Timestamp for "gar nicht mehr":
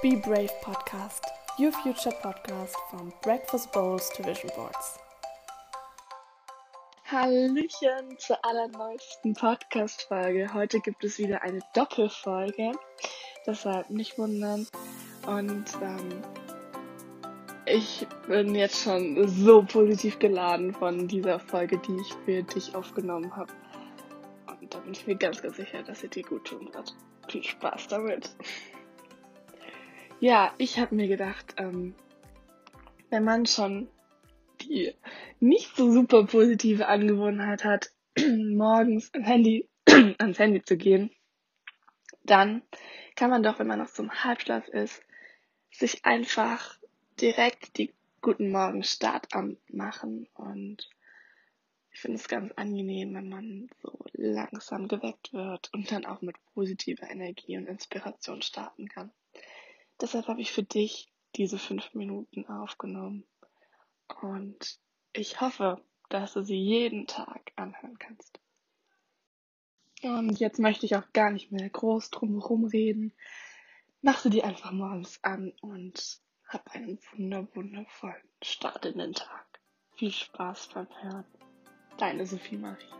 71.12-71.68